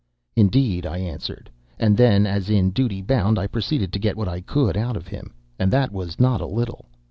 [0.35, 1.47] "'Indeed,' I answered;
[1.77, 5.07] and then as in duty bound I proceeded to get what I could out of
[5.07, 6.85] him, and that was not a little.